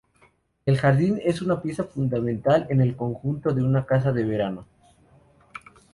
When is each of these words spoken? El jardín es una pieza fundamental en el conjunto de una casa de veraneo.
El 0.65 0.79
jardín 0.79 1.21
es 1.23 1.43
una 1.43 1.61
pieza 1.61 1.83
fundamental 1.83 2.65
en 2.71 2.81
el 2.81 2.95
conjunto 2.95 3.53
de 3.53 3.63
una 3.63 3.85
casa 3.85 4.11
de 4.11 4.25
veraneo. 4.25 4.65